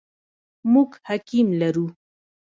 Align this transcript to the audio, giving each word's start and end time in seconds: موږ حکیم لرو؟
موږ 0.71 0.89
حکیم 1.07 1.47
لرو؟ 1.61 1.85